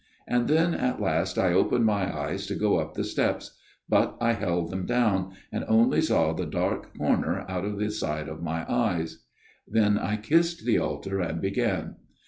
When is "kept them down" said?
4.33-5.33